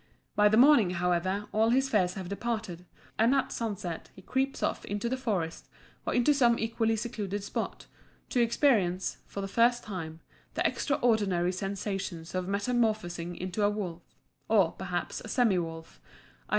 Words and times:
By 0.35 0.49
the 0.49 0.57
morning, 0.57 0.89
however, 0.97 1.45
all 1.51 1.69
his 1.69 1.87
fears 1.87 2.15
have 2.15 2.27
departed; 2.27 2.85
and 3.19 3.35
at 3.35 3.51
sunset 3.51 4.09
he 4.15 4.23
creeps 4.23 4.63
off 4.63 4.83
into 4.85 5.07
the 5.07 5.15
forest, 5.15 5.69
or 6.07 6.15
into 6.15 6.33
some 6.33 6.57
equally 6.57 6.95
secluded 6.95 7.43
spot, 7.43 7.85
to 8.29 8.41
experience, 8.41 9.17
for 9.27 9.41
the 9.41 9.47
first 9.47 9.83
time, 9.83 10.21
the 10.55 10.65
extraordinary 10.67 11.51
sensations 11.51 12.33
of 12.33 12.47
metamorphosing 12.47 13.35
into 13.35 13.61
a 13.61 13.69
wolf, 13.69 14.01
or, 14.49 14.71
perhaps, 14.71 15.21
a 15.21 15.27
semi 15.27 15.59
wolf, 15.59 16.01
_i. 16.49 16.49